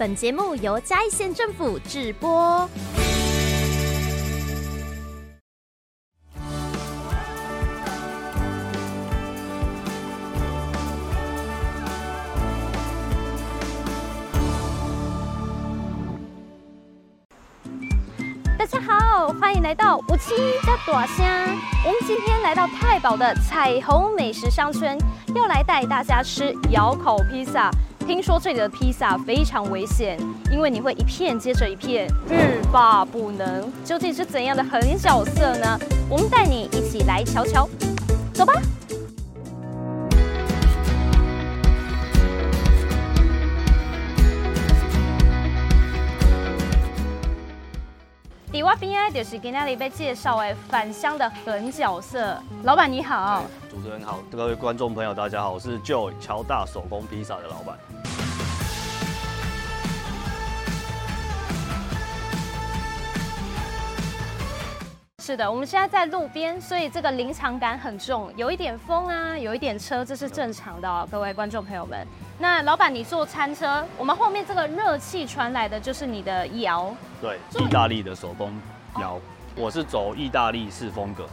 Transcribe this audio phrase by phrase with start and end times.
[0.00, 2.66] 本节目由嘉义县政府制播。
[18.58, 21.26] 大家好，欢迎来到五七加朵香。
[21.84, 24.96] 我们今天来到太保的彩虹美食商圈，
[25.34, 27.70] 要来带大家吃窑烤披萨。
[28.10, 30.18] 听说这里的披萨非常危险，
[30.50, 33.72] 因为你会一片接着一片，欲罢不能。
[33.84, 35.78] 究竟是怎样的狠角色呢？
[36.08, 37.68] 我们带你一起来瞧瞧，
[38.32, 38.54] 走吧。
[48.50, 52.36] 底瓦比亚就是今天里被介绍为返乡的狠角色。
[52.64, 57.78] 老板你好，主持人好，各位观众朋友大家好，我是 Joy 乔大手工披萨的老板。
[65.30, 72.04] 是的，我们现在在路边，所以这个临场感很重，有一点风啊，有一点车，这是正常的哦，各位观众朋友们。
[72.40, 78.52] 那老板，你坐餐车，我们后面这个热气传来的就是你的窑，对，意大利的手工
[78.98, 79.20] 窑，哦、
[79.54, 81.24] 我是走意大利式风格。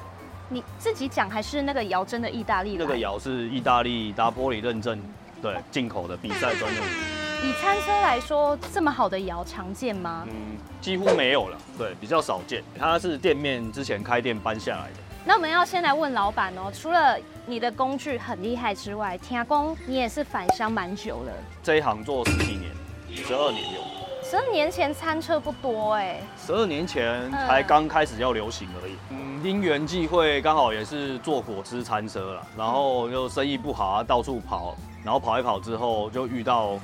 [0.47, 2.77] 你自己讲还是那个窑真的意大利？
[2.77, 5.01] 那个窑是意大利达波里认证，
[5.41, 7.26] 对，进口的比赛专用。
[7.43, 10.25] 以餐车来说，这么好的窑常见吗？
[10.27, 12.63] 嗯，几乎没有了，对，比较少见。
[12.77, 14.97] 它是店面之前开店搬下来的。
[15.23, 21.31] 那我们要先来问老板哦，除了你的工具很厉害之外，天工你也是返乡蛮久了。
[21.61, 22.71] 这一行做十几年，
[23.15, 23.81] 十二年有。
[24.23, 26.19] 十二年前餐车不多哎。
[26.43, 28.95] 十二年前才刚开始要流行而已。
[29.11, 36.79] 嗯，因缘际会，刚好也是做果汁餐车了，然后就生意不好啊，到处跑，然后跑一跑之后就遇到。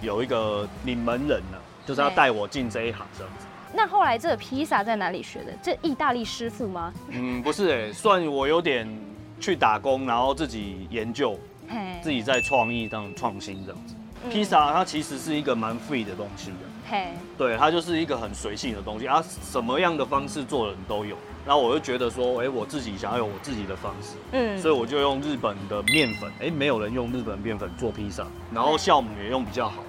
[0.00, 3.46] 有一个领门人呢，就是要带我进这一行这样子。
[3.72, 5.52] 那后来这个披萨在哪里学的？
[5.62, 6.92] 这意大利师傅吗？
[7.08, 8.88] 嗯，不是哎，算我有点
[9.38, 11.38] 去打工，然后自己研究，
[12.02, 13.94] 自己在创意当创新这样子。
[14.28, 16.56] 披萨它其实是一个蛮 free 的东西的，
[16.90, 17.06] 嘿，
[17.38, 21.16] 对，它就是一个很随性的东西啊，什么样的方式做人都有。
[21.46, 29.82] 然后我就觉得说，哎，我自己想要有我自己的方式，嗯，所以我就用日本的面粉，哎，没有人用日本面粉做披萨，然后酵母也用比较好。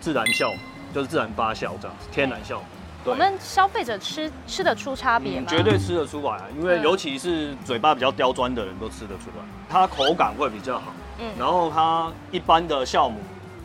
[0.00, 0.58] 自然酵母
[0.94, 2.64] 就是自然发酵这样子，天然酵母。
[3.04, 5.46] 我们消费者吃吃得出差别吗？
[5.48, 10.92] 绝对吃得出来啊，因为尤其是嘴巴比较刁钻的人都吃得出来，它口感会比较好。
[11.20, 13.20] 嗯，然后它一般的酵母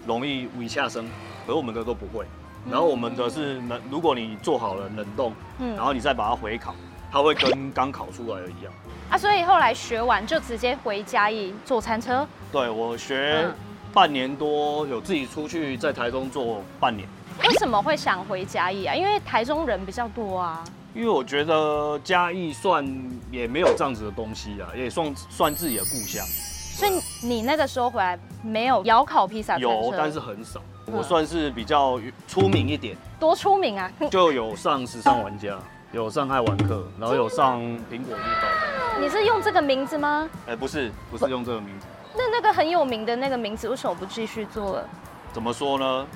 [0.07, 1.05] 容易微下生，
[1.47, 2.25] 而我们的都不会。
[2.69, 6.73] 然后我们的是冷，如果你做好了冷冻，嗯，然后你再把它回烤，
[7.11, 8.72] 它会跟刚烤出来的一样。
[9.09, 12.25] 啊，所以后来学完就直接回嘉义做餐车。
[12.51, 13.49] 对，我学。
[13.93, 17.07] 半年多有自己出去在台中做半年，
[17.47, 18.95] 为什么会想回嘉义啊？
[18.95, 20.63] 因为台中人比较多啊。
[20.95, 22.85] 因为我觉得嘉义算
[23.31, 26.25] 也没有这样子的东西啊，也算算自己的故乡。
[26.25, 29.59] 所以你那个时候回来没有窑烤披萨？
[29.59, 30.59] 有，但是很少。
[30.87, 32.97] 我算是比较出名一点。
[33.19, 33.91] 多出名啊？
[34.09, 35.57] 就有上时尚玩家，
[35.91, 37.61] 有上爱玩客，然后有上
[37.91, 38.99] 苹果日报。
[38.99, 40.27] 你是用这个名字吗？
[40.47, 41.85] 哎，不是，不是用这个名字。
[42.16, 44.90] 那那个很有名的那个名字，为什么不继续做了？
[45.34, 46.07] 怎么说呢？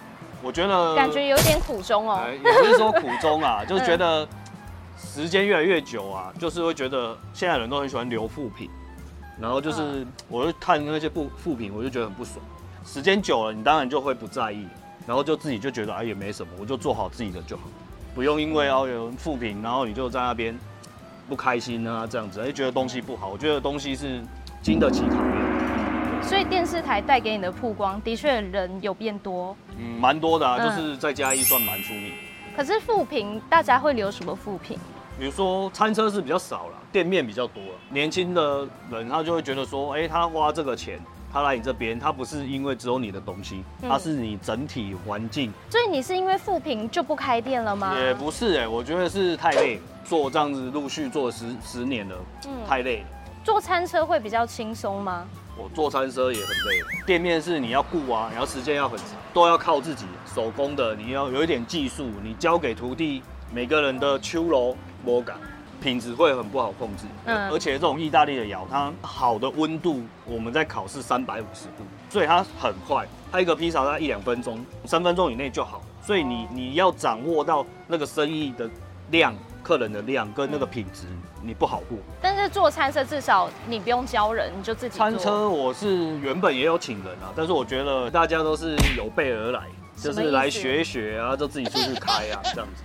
[0.43, 2.21] 我觉得感觉有点苦衷哦。
[2.31, 4.27] 也不是说苦衷啊， 就是觉得
[4.95, 8.69] 时间越来越久啊，就是会觉得现在人都很喜欢留副品，
[9.41, 12.37] 然后就是我就看那些负负评，我就觉得很不爽。
[12.85, 14.67] 时间久了，你当然就会不在意，
[15.07, 17.63] 然后就自己就觉得哎也没什么，我就做好自己的就好，
[18.13, 20.55] 不用因为哦有人负评，然后你就在那边
[21.27, 23.27] 不开心啊这样子，哎觉得东西不好。
[23.29, 24.21] 我觉得东西是
[24.61, 25.26] 经得起考验。
[26.27, 32.11] 所以电视台带给你的曝光，的确人有变多，嗯，蛮多的啊，就是在嘉义算蛮出名。
[32.53, 34.77] 可是负评，大家会留什么负评？
[35.17, 37.69] 比如说餐车是比较少了，店面比较多了。
[37.89, 40.99] 年轻的人他就会觉得说，哎，他花这个钱，
[41.31, 45.53] 他来你这边，他不是因为只有你的东西，他是你整体环境。
[45.69, 47.97] 所以你是因为负评就不开店了吗？
[47.97, 52.15] 也不是哎，我觉得是太累，做这样子陆续做了十十年了，
[52.47, 53.05] 嗯，太累了。
[53.45, 55.25] 坐餐车会比较轻松吗？
[55.57, 65.37] 我做餐车也很累，店面是你要顾啊，然后时间要很长，都要靠自己手工的，你要有一点技术，你交给徒弟，每个人的秋楼摸感，
[65.81, 67.05] 品质会很不好控制。
[67.25, 75.81] 嗯，而且这种意大利的窑，它好的温度，我们在烤是三百五十度，所以它很快，它一个披萨它一两分钟，三分钟以内就好。
[76.01, 78.69] 所以你你要掌握到那个生意的
[79.09, 79.35] 量。
[79.67, 81.07] 客人的量跟那个品质，
[81.43, 81.97] 你不好过。
[82.21, 84.97] 但是做餐车至少你不用教人，你就自己做。
[84.97, 89.63] 餐车我是原本也有请人啊，但是我觉得大家都是有备而来，
[89.97, 92.83] 就是来学一学，啊就自己出去开啊，这样子。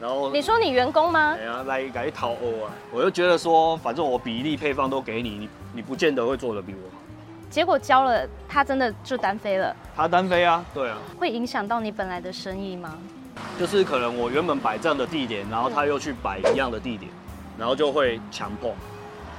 [0.00, 1.36] 然后你说你员工吗？
[1.38, 2.72] 哎呀，来来讨欧啊！
[2.90, 6.96] 我就觉得说，反正我比例配方都给你，你你不见得会做的比我好。
[7.50, 9.76] 结果交了，他真的就单飞了。
[9.94, 10.96] 他单飞啊，对啊。
[11.18, 12.96] 会影响到你本来的生意吗？
[13.58, 17.10] 就是可能我原本摆这样的地点，然后他又去摆一样的地点，
[17.58, 18.74] 然后就会强迫。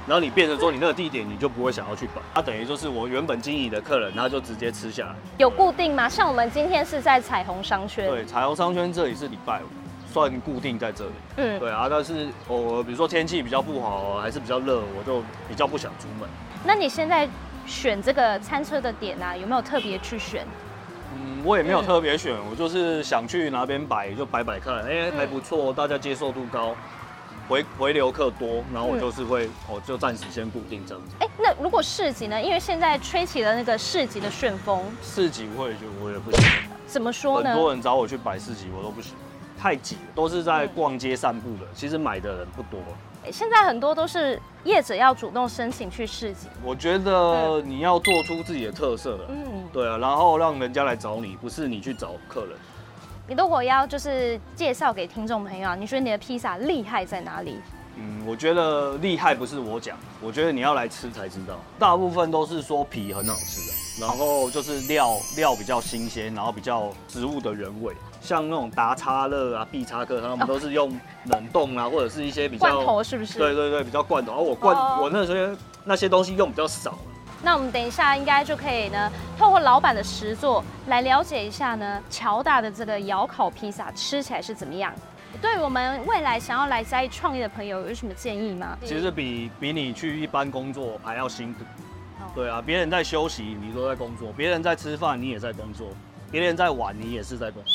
[0.06, 5.14] 然后你变成说你那个地点你就不会想要去摆，他等于就是我原本经营的客人，他就直接吃下来。
[5.36, 6.08] 有固定吗？
[6.08, 8.08] 像我们今天是在彩虹商圈。
[8.08, 9.66] 对，彩虹商圈这里是礼拜五。
[10.10, 16.26] 算固定在这里，嗯，对啊，但是我比如说天气比较不好，还是比较热，我就比较不想出门。
[16.64, 17.28] 那你现在
[17.66, 20.46] 选这个餐车的点啊，有没有特别去选？
[21.14, 26.74] 嗯，我也没有特别选，嗯、我就是想去哪边摆就摆摆看，哎、欸，还不错，大家接受度高，
[27.48, 31.16] 回回流客多，然后我就是会，哦、嗯，就暂时先固定这样子。
[31.20, 32.40] 哎、欸，那如果市集呢？
[32.40, 36.40] 因为现在吹起了那个市集的旋风，市集会就我也不行。
[36.86, 37.50] 怎么说呢？
[37.50, 39.14] 很多人找我去摆市集，我都不行。
[39.58, 42.80] 太挤了，都是在逛街散步的，嗯、其实买的人不多。
[43.32, 46.48] 现在很多都是业者要主动申请去市集。
[46.62, 52.50] 我觉得你要做出自己的特色的，嗯，对啊，然后让人家来找你，不是你去找客人。
[53.26, 57.58] 你如果要就是介绍给听众朋友，你觉得你的披萨厉害在哪里？
[57.96, 61.58] 嗯，我觉得厉害不是我讲，我觉得你要来吃才知道。
[61.78, 63.60] 大部分都是说皮很好吃
[64.00, 67.92] 的，然后就是料料比较新鲜，然后比较植物的原味。
[68.28, 70.94] 像那种达叉乐啊、必叉客，他们都是用
[71.30, 73.38] 冷冻啊，或者是一些比较罐头，是不是？
[73.38, 74.32] 对对对，比较罐头。
[74.32, 75.04] 而我罐，oh.
[75.04, 76.98] 我那些那些东西用比较少。
[77.42, 84.92] 那我们等一下应该就可以呢，透过老板的实作来了解一下呢，乔大的这个窑烤披萨吃起来是怎么样。
[85.40, 88.76] 对我们未来想要来嘉义创业的朋友有什么建议吗？
[88.84, 91.60] 其实比比你去一般工作还要辛苦。
[92.22, 92.34] Oh.
[92.34, 95.86] 对啊，别人在休息，你都在工作；别人在吃饭，你也在工作；
[96.30, 97.72] 别人在玩，你也是在工作。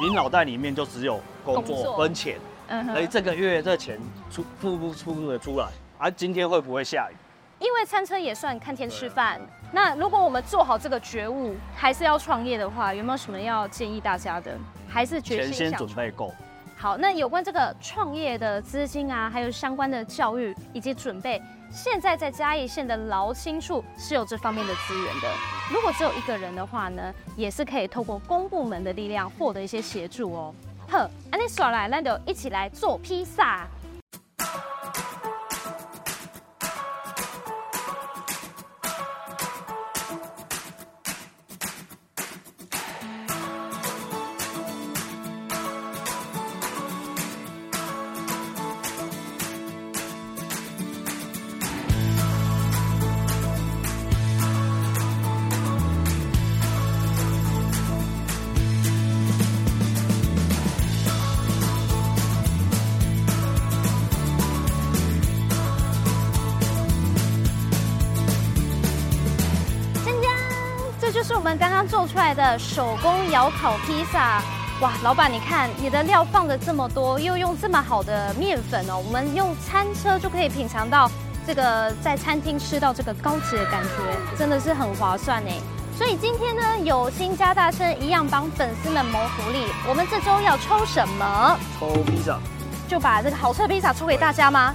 [0.00, 2.38] 你脑袋里面就只有工作跟钱，
[2.68, 3.98] 嗯，所以这个月这钱
[4.30, 5.68] 出付不出的出来？
[5.98, 7.16] 啊，今天会不会下雨？
[7.58, 9.40] 因为餐车也算看天吃饭。
[9.72, 14.56] 那如果我们做好这个觉悟，还是要创业的话，有没有什么要建议大家的？
[14.88, 16.32] 还是决心先准备够？
[16.78, 21.40] 好，那有关这个创业的资金啊，还有相关的教育以及准备。
[21.70, 25.28] 现在在嘉义县的劳青处是有这方面的资源的。
[25.72, 30.54] 如果只有一个人的话呢，也是可以透过公部门的力量获得一些协助哦。
[30.88, 33.66] 呵，安尼耍来，那就一起来做披萨。
[71.26, 74.40] 是我们刚刚做出来的手工窑烤披萨，
[74.80, 81.10] 哇，老板你看你的料放的这么多，又用这么好的面粉哦，我们用餐车就可以品尝到
[81.44, 85.50] 这个在餐厅吃到这个高级的感觉，真的是很划算呢。
[85.98, 91.58] 所以今天呢，有新加大声一样帮粉丝们谋福利，我们这周要抽什么？
[91.80, 92.38] 抽披萨，
[92.86, 94.72] 就把这个好吃的披萨抽给大家吗？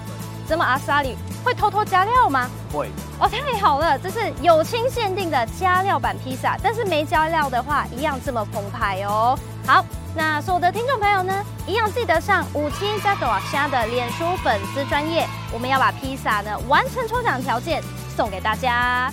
[0.52, 1.16] 这么阿萨里？
[1.46, 2.50] 会偷偷加料吗？
[2.74, 2.90] 会
[3.22, 9.40] 哦，太好了，这是友情限定的加料版披萨，但是没加料的话，一样这么澎湃哦。
[9.66, 11.34] 好，那所有的听众朋友呢，
[11.66, 17.82] 一样记得上五七加朵虾的脸书粉丝专业，我们要把披萨呢完成抽奖条件
[18.18, 19.10] 送给大家。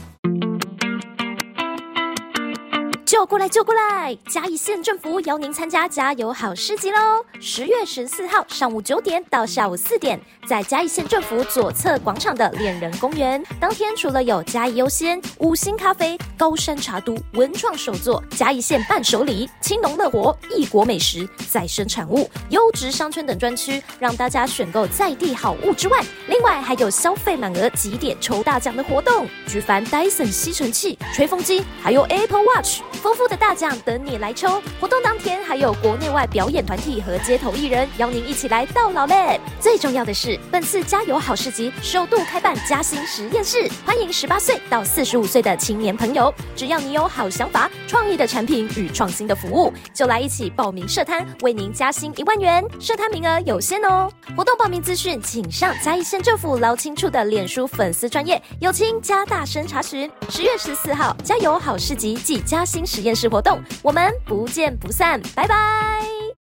[3.18, 4.16] 就过来就过来！
[4.28, 7.25] 嘉义县政府邀您参加加油好市集喽！
[7.40, 13.42] 十月十四号上午九点到下午四点，在嘉义县政府左侧广场的恋人公园。
[13.58, 32.80] 当天除了有嘉义优先、五星咖啡、高山茶都、文创手作、嘉义县伴手礼、青农乐活、异国美食、再生产物、优质商圈等专区，让大家选购在地好物之外，另外还有消费满额几点抽大奖的活动，举凡 Dyson 吸尘器、吹风机，还有 Apple Watch。
[33.09, 34.62] 丰富的大奖等你来抽！
[34.79, 39.41] 活动当天还有国内外表演团体和街头艺人邀您一起来到老嘞！
[39.59, 52.62] 最重要的是，本次加油好市集首度开办嘉兴实验室，欢迎十八岁到四十五岁的青年朋友，只要你有好想法、创意的产品与创新的服务，就来一起报名设摊，为您加薪一万元。
[52.79, 54.12] 设摊名额有限哦！
[54.37, 60.11] 活动报名资讯请上嘉义县政府劳青处的脸书粉丝专页，有请加大声查询。
[60.29, 66.27] 十月十四号加油好市集暨嘉兴实验室活动，我们不见不散，拜拜。